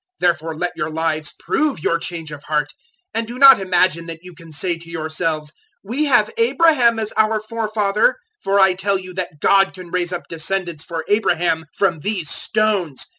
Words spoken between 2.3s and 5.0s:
of heart; 003:009 and do not imagine that you can say to